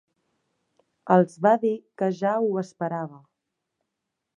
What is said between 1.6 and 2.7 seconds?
dir que ja ho